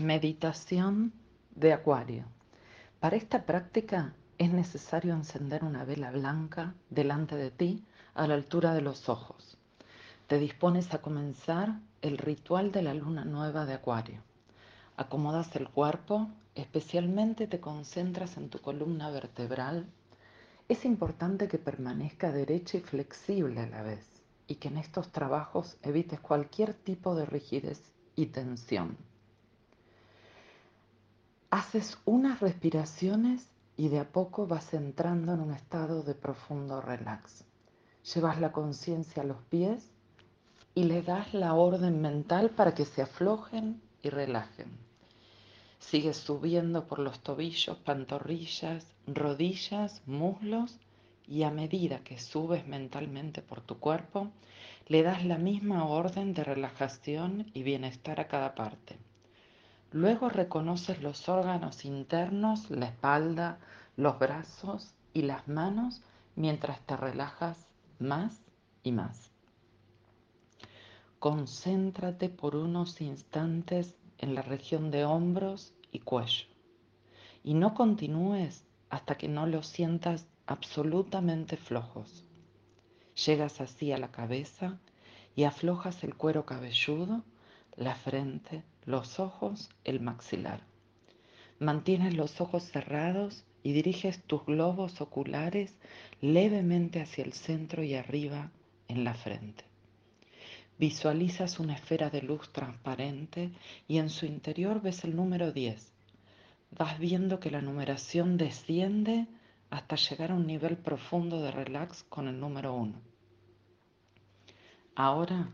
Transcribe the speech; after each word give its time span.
Meditación 0.00 1.12
de 1.54 1.74
Acuario. 1.74 2.24
Para 3.00 3.16
esta 3.16 3.44
práctica 3.44 4.14
es 4.38 4.50
necesario 4.50 5.12
encender 5.12 5.62
una 5.62 5.84
vela 5.84 6.10
blanca 6.10 6.74
delante 6.88 7.36
de 7.36 7.50
ti 7.50 7.84
a 8.14 8.26
la 8.26 8.32
altura 8.32 8.72
de 8.72 8.80
los 8.80 9.10
ojos. 9.10 9.58
Te 10.26 10.38
dispones 10.38 10.94
a 10.94 11.02
comenzar 11.02 11.80
el 12.00 12.16
ritual 12.16 12.72
de 12.72 12.80
la 12.80 12.94
luna 12.94 13.26
nueva 13.26 13.66
de 13.66 13.74
Acuario. 13.74 14.22
Acomodas 14.96 15.54
el 15.56 15.68
cuerpo, 15.68 16.30
especialmente 16.54 17.46
te 17.46 17.60
concentras 17.60 18.38
en 18.38 18.48
tu 18.48 18.58
columna 18.58 19.10
vertebral. 19.10 19.86
Es 20.70 20.86
importante 20.86 21.46
que 21.46 21.58
permanezca 21.58 22.32
derecha 22.32 22.78
y 22.78 22.80
flexible 22.80 23.60
a 23.60 23.66
la 23.66 23.82
vez 23.82 24.08
y 24.46 24.54
que 24.54 24.68
en 24.68 24.78
estos 24.78 25.12
trabajos 25.12 25.76
evites 25.82 26.20
cualquier 26.20 26.72
tipo 26.72 27.14
de 27.14 27.26
rigidez 27.26 27.92
y 28.16 28.26
tensión. 28.26 29.09
Haces 31.52 31.98
unas 32.04 32.38
respiraciones 32.38 33.50
y 33.76 33.88
de 33.88 33.98
a 33.98 34.04
poco 34.12 34.46
vas 34.46 34.72
entrando 34.72 35.34
en 35.34 35.40
un 35.40 35.52
estado 35.52 36.04
de 36.04 36.14
profundo 36.14 36.80
relax. 36.80 37.44
Llevas 38.14 38.40
la 38.40 38.52
conciencia 38.52 39.24
a 39.24 39.26
los 39.26 39.42
pies 39.42 39.90
y 40.76 40.84
le 40.84 41.02
das 41.02 41.34
la 41.34 41.54
orden 41.54 42.00
mental 42.00 42.50
para 42.50 42.72
que 42.72 42.84
se 42.84 43.02
aflojen 43.02 43.82
y 44.00 44.10
relajen. 44.10 44.68
Sigues 45.80 46.18
subiendo 46.18 46.86
por 46.86 47.00
los 47.00 47.18
tobillos, 47.18 47.78
pantorrillas, 47.78 48.86
rodillas, 49.08 50.02
muslos 50.06 50.78
y 51.26 51.42
a 51.42 51.50
medida 51.50 52.04
que 52.04 52.20
subes 52.20 52.64
mentalmente 52.68 53.42
por 53.42 53.60
tu 53.60 53.80
cuerpo, 53.80 54.30
le 54.86 55.02
das 55.02 55.24
la 55.24 55.36
misma 55.36 55.84
orden 55.84 56.32
de 56.32 56.44
relajación 56.44 57.50
y 57.54 57.64
bienestar 57.64 58.20
a 58.20 58.28
cada 58.28 58.54
parte. 58.54 58.98
Luego 59.92 60.28
reconoces 60.28 61.02
los 61.02 61.28
órganos 61.28 61.84
internos, 61.84 62.70
la 62.70 62.86
espalda, 62.86 63.58
los 63.96 64.18
brazos 64.18 64.94
y 65.12 65.22
las 65.22 65.48
manos 65.48 66.02
mientras 66.36 66.80
te 66.86 66.96
relajas 66.96 67.66
más 67.98 68.40
y 68.82 68.92
más. 68.92 69.30
Concéntrate 71.18 72.28
por 72.28 72.56
unos 72.56 73.00
instantes 73.00 73.94
en 74.18 74.34
la 74.34 74.42
región 74.42 74.90
de 74.90 75.04
hombros 75.04 75.74
y 75.90 75.98
cuello 75.98 76.46
y 77.42 77.54
no 77.54 77.74
continúes 77.74 78.64
hasta 78.90 79.16
que 79.16 79.28
no 79.28 79.46
los 79.46 79.66
sientas 79.66 80.26
absolutamente 80.46 81.56
flojos. 81.56 82.24
Llegas 83.26 83.60
así 83.60 83.92
a 83.92 83.98
la 83.98 84.10
cabeza 84.10 84.78
y 85.36 85.44
aflojas 85.44 86.02
el 86.04 86.16
cuero 86.16 86.44
cabelludo, 86.44 87.22
la 87.76 87.94
frente, 87.94 88.62
los 88.84 89.20
ojos, 89.20 89.70
el 89.84 90.00
maxilar. 90.00 90.62
Mantienes 91.58 92.14
los 92.14 92.40
ojos 92.40 92.64
cerrados 92.64 93.44
y 93.62 93.72
diriges 93.72 94.22
tus 94.22 94.44
globos 94.46 95.00
oculares 95.00 95.74
levemente 96.20 97.00
hacia 97.00 97.24
el 97.24 97.32
centro 97.32 97.82
y 97.82 97.94
arriba 97.94 98.50
en 98.88 99.04
la 99.04 99.14
frente. 99.14 99.64
Visualizas 100.78 101.60
una 101.60 101.74
esfera 101.74 102.08
de 102.08 102.22
luz 102.22 102.50
transparente 102.52 103.50
y 103.86 103.98
en 103.98 104.08
su 104.08 104.24
interior 104.24 104.80
ves 104.80 105.04
el 105.04 105.14
número 105.14 105.52
10. 105.52 105.92
Vas 106.70 106.98
viendo 106.98 107.38
que 107.38 107.50
la 107.50 107.60
numeración 107.60 108.38
desciende 108.38 109.26
hasta 109.68 109.96
llegar 109.96 110.30
a 110.30 110.34
un 110.34 110.46
nivel 110.46 110.78
profundo 110.78 111.42
de 111.42 111.50
relax 111.50 112.02
con 112.04 112.28
el 112.28 112.40
número 112.40 112.74
1. 112.74 112.94
Ahora 114.94 115.50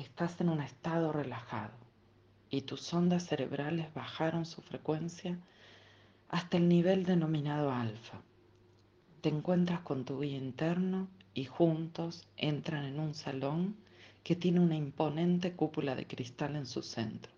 estás 0.00 0.40
en 0.40 0.48
un 0.48 0.60
estado 0.60 1.12
relajado 1.12 1.74
y 2.50 2.62
tus 2.62 2.92
ondas 2.94 3.26
cerebrales 3.26 3.92
bajaron 3.94 4.46
su 4.46 4.62
frecuencia 4.62 5.38
hasta 6.28 6.56
el 6.56 6.68
nivel 6.68 7.04
denominado 7.04 7.72
alfa. 7.72 8.22
Te 9.20 9.28
encuentras 9.28 9.80
con 9.80 10.04
tu 10.04 10.20
guía 10.20 10.36
interno 10.36 11.08
y 11.34 11.44
juntos 11.44 12.26
entran 12.36 12.84
en 12.84 13.00
un 13.00 13.14
salón 13.14 13.76
que 14.22 14.36
tiene 14.36 14.60
una 14.60 14.76
imponente 14.76 15.54
cúpula 15.54 15.94
de 15.94 16.06
cristal 16.06 16.56
en 16.56 16.66
su 16.66 16.82
centro. 16.82 17.32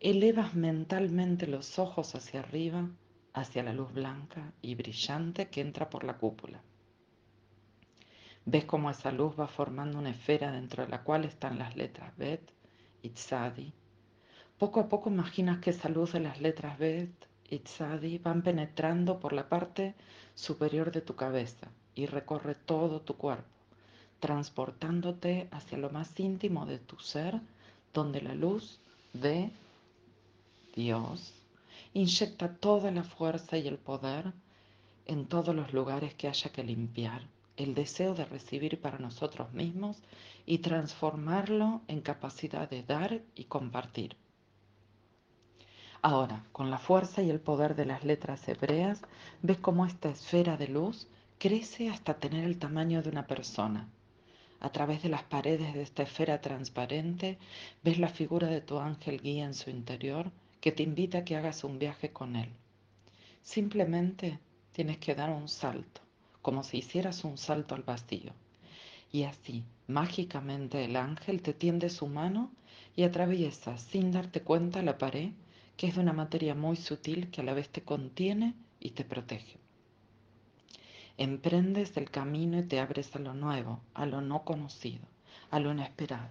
Elevas 0.00 0.54
mentalmente 0.54 1.46
los 1.46 1.78
ojos 1.78 2.14
hacia 2.14 2.40
arriba, 2.40 2.88
hacia 3.32 3.62
la 3.62 3.72
luz 3.72 3.92
blanca 3.92 4.52
y 4.60 4.74
brillante 4.74 5.48
que 5.48 5.60
entra 5.60 5.88
por 5.88 6.04
la 6.04 6.18
cúpula. 6.18 6.60
Ves 8.46 8.64
cómo 8.66 8.90
esa 8.90 9.10
luz 9.10 9.34
va 9.38 9.46
formando 9.46 9.98
una 9.98 10.10
esfera 10.10 10.52
dentro 10.52 10.84
de 10.84 10.90
la 10.90 11.02
cual 11.02 11.24
están 11.24 11.58
las 11.58 11.76
letras 11.76 12.14
Bet 12.18 12.42
y 13.02 13.10
Tzadi, 13.10 13.72
poco 14.58 14.80
a 14.80 14.88
poco 14.88 15.08
imaginas 15.08 15.60
que 15.60 15.70
esa 15.70 15.88
luz 15.88 16.12
de 16.12 16.20
las 16.20 16.40
letras 16.40 16.78
Bet 16.78 17.10
y 17.48 17.58
Tzadi 17.60 18.18
van 18.18 18.42
penetrando 18.42 19.18
por 19.18 19.32
la 19.32 19.48
parte 19.48 19.94
superior 20.34 20.92
de 20.92 21.00
tu 21.00 21.16
cabeza 21.16 21.68
y 21.94 22.06
recorre 22.06 22.54
todo 22.54 23.00
tu 23.00 23.16
cuerpo, 23.16 23.48
transportándote 24.20 25.48
hacia 25.50 25.78
lo 25.78 25.90
más 25.90 26.18
íntimo 26.20 26.66
de 26.66 26.78
tu 26.78 26.98
ser, 26.98 27.40
donde 27.94 28.20
la 28.20 28.34
luz 28.34 28.78
de 29.12 29.50
Dios 30.74 31.32
inyecta 31.94 32.54
toda 32.56 32.90
la 32.90 33.04
fuerza 33.04 33.56
y 33.56 33.68
el 33.68 33.78
poder 33.78 34.32
en 35.06 35.26
todos 35.26 35.54
los 35.54 35.72
lugares 35.72 36.14
que 36.14 36.28
haya 36.28 36.50
que 36.50 36.64
limpiar, 36.64 37.22
el 37.56 37.74
deseo 37.74 38.14
de 38.14 38.24
recibir 38.24 38.80
para 38.80 38.98
nosotros 38.98 39.52
mismos 39.52 40.02
y 40.46 40.58
transformarlo 40.58 41.82
en 41.88 42.00
capacidad 42.00 42.68
de 42.68 42.82
dar 42.82 43.22
y 43.34 43.44
compartir. 43.44 44.16
Ahora, 46.02 46.44
con 46.52 46.70
la 46.70 46.78
fuerza 46.78 47.22
y 47.22 47.30
el 47.30 47.40
poder 47.40 47.74
de 47.74 47.86
las 47.86 48.04
letras 48.04 48.46
hebreas, 48.48 49.00
ves 49.40 49.58
cómo 49.58 49.86
esta 49.86 50.10
esfera 50.10 50.56
de 50.56 50.68
luz 50.68 51.08
crece 51.38 51.88
hasta 51.88 52.18
tener 52.18 52.44
el 52.44 52.58
tamaño 52.58 53.02
de 53.02 53.08
una 53.08 53.26
persona. 53.26 53.88
A 54.60 54.70
través 54.70 55.02
de 55.02 55.08
las 55.08 55.22
paredes 55.22 55.74
de 55.74 55.82
esta 55.82 56.02
esfera 56.02 56.40
transparente, 56.40 57.38
ves 57.82 57.98
la 57.98 58.08
figura 58.08 58.48
de 58.48 58.60
tu 58.60 58.78
ángel 58.78 59.20
guía 59.20 59.44
en 59.44 59.54
su 59.54 59.70
interior 59.70 60.30
que 60.60 60.72
te 60.72 60.82
invita 60.82 61.18
a 61.18 61.24
que 61.24 61.36
hagas 61.36 61.64
un 61.64 61.78
viaje 61.78 62.10
con 62.10 62.36
él. 62.36 62.50
Simplemente 63.42 64.38
tienes 64.72 64.98
que 64.98 65.14
dar 65.14 65.30
un 65.30 65.48
salto, 65.48 66.00
como 66.44 66.62
si 66.62 66.76
hicieras 66.76 67.24
un 67.24 67.38
salto 67.38 67.74
al 67.74 67.84
vacío. 67.84 68.34
Y 69.10 69.22
así, 69.22 69.64
mágicamente, 69.86 70.84
el 70.84 70.96
ángel 70.96 71.40
te 71.40 71.54
tiende 71.54 71.88
su 71.88 72.06
mano 72.06 72.50
y 72.94 73.04
atraviesa, 73.04 73.78
sin 73.78 74.12
darte 74.12 74.42
cuenta, 74.42 74.82
la 74.82 74.98
pared 74.98 75.30
que 75.78 75.86
es 75.86 75.94
de 75.94 76.02
una 76.02 76.12
materia 76.12 76.54
muy 76.54 76.76
sutil 76.76 77.30
que 77.30 77.40
a 77.40 77.44
la 77.44 77.54
vez 77.54 77.70
te 77.70 77.80
contiene 77.80 78.54
y 78.78 78.90
te 78.90 79.04
protege. 79.04 79.56
Emprendes 81.16 81.96
el 81.96 82.10
camino 82.10 82.58
y 82.58 82.64
te 82.64 82.78
abres 82.78 83.16
a 83.16 83.20
lo 83.20 83.32
nuevo, 83.32 83.80
a 83.94 84.04
lo 84.04 84.20
no 84.20 84.44
conocido, 84.44 85.06
a 85.50 85.60
lo 85.60 85.72
inesperado. 85.72 86.28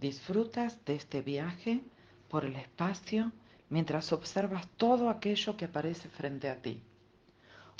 Disfrutas 0.00 0.84
de 0.84 0.94
este 0.94 1.20
viaje 1.20 1.80
por 2.28 2.44
el 2.44 2.54
espacio 2.54 3.32
mientras 3.70 4.12
observas 4.12 4.68
todo 4.76 5.10
aquello 5.10 5.56
que 5.56 5.64
aparece 5.64 6.08
frente 6.08 6.48
a 6.48 6.62
ti. 6.62 6.80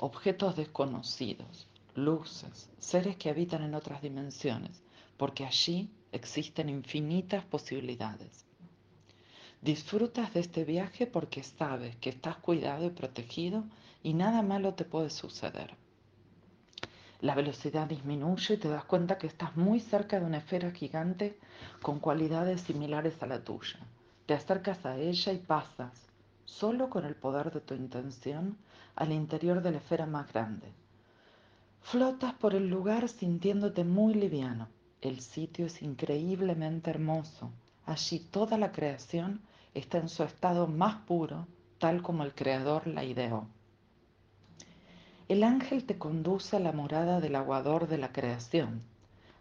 Objetos 0.04 0.56
desconocidos, 0.56 1.68
luces, 1.94 2.68
seres 2.80 3.16
que 3.18 3.30
habitan 3.30 3.62
en 3.62 3.76
otras 3.76 4.02
dimensiones, 4.02 4.82
porque 5.16 5.44
allí 5.44 5.92
existen 6.10 6.68
infinitas 6.68 7.44
posibilidades. 7.44 8.44
Disfrutas 9.60 10.34
de 10.34 10.41
este 10.41 10.64
viaje 10.64 11.06
porque 11.06 11.44
sabes 11.44 11.94
que 11.98 12.10
estás 12.10 12.34
cuidado 12.38 12.84
y 12.86 12.91
protegido 12.91 13.62
y 14.02 14.14
nada 14.14 14.42
malo 14.42 14.74
te 14.74 14.84
puede 14.84 15.08
suceder. 15.08 15.76
La 17.20 17.36
velocidad 17.36 17.86
disminuye 17.86 18.54
y 18.54 18.58
te 18.58 18.68
das 18.68 18.84
cuenta 18.84 19.18
que 19.18 19.28
estás 19.28 19.56
muy 19.56 19.78
cerca 19.78 20.18
de 20.18 20.26
una 20.26 20.38
esfera 20.38 20.72
gigante 20.72 21.38
con 21.80 22.00
cualidades 22.00 22.62
similares 22.62 23.22
a 23.22 23.26
la 23.26 23.44
tuya. 23.44 23.78
Te 24.26 24.34
acercas 24.34 24.84
a 24.84 24.98
ella 24.98 25.32
y 25.32 25.38
pasas, 25.38 26.11
solo 26.53 26.91
con 26.91 27.04
el 27.04 27.15
poder 27.15 27.51
de 27.51 27.60
tu 27.60 27.75
intención, 27.75 28.59
al 28.95 29.10
interior 29.10 29.63
de 29.63 29.71
la 29.71 29.78
esfera 29.78 30.07
más 30.07 30.31
grande. 30.33 30.69
Flotas 31.81 32.34
por 32.34 32.54
el 32.54 32.69
lugar 32.69 33.09
sintiéndote 33.09 33.84
muy 33.84 34.15
liviano. 34.15 34.69
El 35.01 35.21
sitio 35.21 35.66
es 35.66 35.83
increíblemente 35.83 36.91
hermoso. 36.91 37.51
Allí 37.87 38.21
toda 38.21 38.59
la 38.59 38.71
creación 38.71 39.41
está 39.75 39.99
en 39.99 40.09
su 40.09 40.22
estado 40.22 40.66
más 40.66 40.97
puro, 41.07 41.47
tal 41.78 42.03
como 42.03 42.22
el 42.22 42.34
Creador 42.34 42.87
la 42.87 43.03
ideó. 43.03 43.47
El 45.28 45.43
ángel 45.45 45.84
te 45.84 45.97
conduce 45.99 46.57
a 46.57 46.60
la 46.60 46.72
morada 46.72 47.21
del 47.21 47.34
aguador 47.34 47.89
de 47.89 47.99
la 47.99 48.13
creación. 48.13 48.83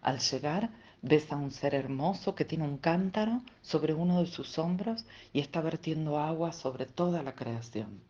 Al 0.02 0.20
llegar, 0.20 0.72
ves 1.02 1.32
a 1.32 1.36
un 1.36 1.52
ser 1.52 1.74
hermoso 1.74 2.36
que 2.36 2.46
tiene 2.46 2.64
un 2.64 2.78
cántaro 2.78 3.42
sobre 3.62 3.94
uno 3.94 4.22
de 4.22 4.28
sus 4.28 4.58
hombros 4.60 5.06
y 5.34 5.40
está 5.40 5.62
vertiendo 5.62 6.20
agua 6.20 6.54
sobre 6.54 6.86
toda 6.86 7.24
la 7.24 7.34
creación. 7.34 8.02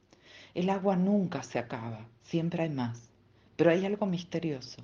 El 0.53 0.69
agua 0.69 0.97
nunca 0.97 1.43
se 1.43 1.59
acaba, 1.59 2.05
siempre 2.23 2.63
hay 2.63 2.69
más. 2.69 3.09
Pero 3.55 3.71
hay 3.71 3.85
algo 3.85 4.05
misterioso. 4.05 4.81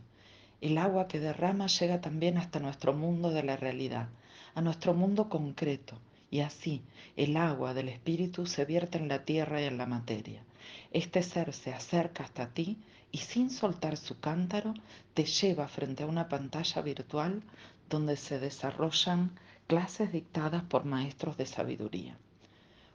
El 0.61 0.77
agua 0.77 1.07
que 1.07 1.19
derrama 1.19 1.67
llega 1.67 1.99
también 1.99 2.37
hasta 2.37 2.59
nuestro 2.59 2.93
mundo 2.93 3.31
de 3.31 3.43
la 3.43 3.57
realidad, 3.57 4.07
a 4.55 4.61
nuestro 4.61 4.93
mundo 4.93 5.29
concreto, 5.29 5.99
y 6.31 6.39
así 6.39 6.81
el 7.15 7.37
agua 7.37 7.73
del 7.73 7.89
Espíritu 7.89 8.45
se 8.45 8.65
vierte 8.65 8.97
en 8.97 9.07
la 9.07 9.23
tierra 9.23 9.61
y 9.61 9.65
en 9.65 9.77
la 9.77 9.85
materia. 9.85 10.43
Este 10.91 11.23
ser 11.23 11.53
se 11.53 11.73
acerca 11.73 12.23
hasta 12.23 12.47
ti 12.47 12.77
y 13.11 13.19
sin 13.19 13.49
soltar 13.49 13.97
su 13.97 14.19
cántaro 14.19 14.73
te 15.13 15.25
lleva 15.25 15.67
frente 15.67 16.03
a 16.03 16.07
una 16.07 16.27
pantalla 16.27 16.81
virtual 16.81 17.41
donde 17.89 18.17
se 18.17 18.39
desarrollan 18.39 19.31
clases 19.67 20.11
dictadas 20.11 20.63
por 20.63 20.85
maestros 20.85 21.37
de 21.37 21.45
sabiduría. 21.45 22.17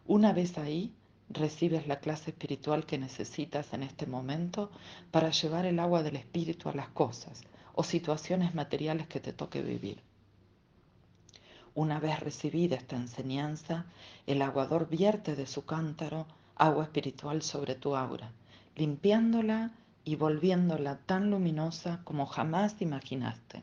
Una 0.07 0.33
vez 0.33 0.59
ahí, 0.59 0.93
recibes 1.29 1.87
la 1.87 2.01
clase 2.01 2.31
espiritual 2.31 2.85
que 2.87 2.99
necesitas 2.99 3.73
en 3.73 3.83
este 3.83 4.07
momento 4.07 4.71
para 5.11 5.31
llevar 5.31 5.67
el 5.67 5.79
agua 5.79 6.03
del 6.03 6.17
Espíritu 6.17 6.69
a 6.69 6.75
las 6.75 6.89
cosas 6.89 7.43
o 7.75 7.83
situaciones 7.83 8.55
materiales 8.55 9.07
que 9.07 9.21
te 9.21 9.33
toque 9.33 9.63
vivir. 9.63 10.01
Una 11.75 12.01
vez 12.01 12.21
recibida 12.21 12.77
esta 12.77 12.97
enseñanza, 12.97 13.87
el 14.27 14.43
aguador 14.43 14.89
vierte 14.89 15.35
de 15.37 15.47
su 15.47 15.65
cántaro 15.65 16.27
agua 16.57 16.85
espiritual 16.85 17.41
sobre 17.43 17.75
tu 17.75 17.97
aura, 17.97 18.31
limpiándola 18.77 19.73
y 20.05 20.17
volviéndola 20.17 20.99
tan 21.07 21.31
luminosa 21.31 22.01
como 22.05 22.27
jamás 22.27 22.83
imaginaste. 22.83 23.63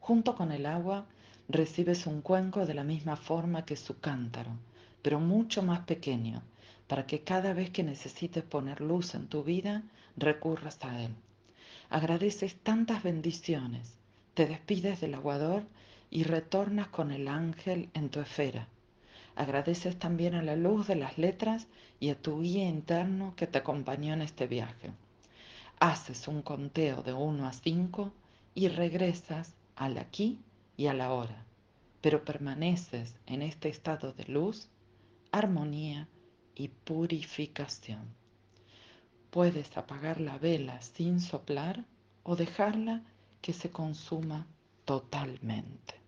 Junto 0.00 0.34
con 0.34 0.50
el 0.50 0.66
agua 0.66 1.06
recibes 1.48 2.06
un 2.06 2.22
cuenco 2.22 2.66
de 2.66 2.74
la 2.74 2.84
misma 2.84 3.16
forma 3.16 3.64
que 3.64 3.76
su 3.76 4.00
cántaro, 4.00 4.50
pero 5.02 5.20
mucho 5.20 5.62
más 5.62 5.80
pequeño, 5.80 6.42
para 6.88 7.06
que 7.06 7.20
cada 7.20 7.52
vez 7.52 7.70
que 7.70 7.84
necesites 7.84 8.42
poner 8.42 8.80
luz 8.80 9.14
en 9.14 9.28
tu 9.28 9.44
vida, 9.44 9.82
recurras 10.16 10.78
a 10.82 11.00
él. 11.02 11.14
Agradeces 11.90 12.56
tantas 12.56 13.02
bendiciones, 13.02 13.94
te 14.34 14.46
despides 14.46 15.00
del 15.00 15.14
aguador 15.14 15.64
y 16.10 16.24
retornas 16.24 16.88
con 16.88 17.12
el 17.12 17.28
ángel 17.28 17.90
en 17.94 18.08
tu 18.08 18.20
esfera. 18.20 18.66
Agradeces 19.36 19.98
también 19.98 20.34
a 20.34 20.42
la 20.42 20.56
luz 20.56 20.86
de 20.88 20.96
las 20.96 21.18
letras 21.18 21.66
y 22.00 22.10
a 22.10 22.20
tu 22.20 22.40
guía 22.40 22.68
interno 22.68 23.34
que 23.36 23.46
te 23.46 23.58
acompañó 23.58 24.14
en 24.14 24.22
este 24.22 24.46
viaje. 24.46 24.90
Haces 25.78 26.26
un 26.26 26.42
conteo 26.42 27.02
de 27.02 27.12
1 27.12 27.46
a 27.46 27.52
5 27.52 28.12
y 28.54 28.68
regresas 28.68 29.54
al 29.80 29.96
aquí 29.96 30.38
y 30.76 30.88
a 30.88 30.94
la 30.94 31.10
hora, 31.10 31.46
pero 32.02 32.22
permaneces 32.22 33.14
en 33.24 33.40
este 33.40 33.70
estado 33.70 34.12
de 34.12 34.26
luz, 34.26 34.68
armonía 35.32 36.06
y 36.54 36.68
purificación. 36.68 38.14
Puedes 39.30 39.74
apagar 39.78 40.20
la 40.20 40.36
vela 40.36 40.82
sin 40.82 41.18
soplar 41.18 41.86
o 42.24 42.36
dejarla 42.36 43.02
que 43.40 43.54
se 43.54 43.70
consuma 43.70 44.46
totalmente. 44.84 45.99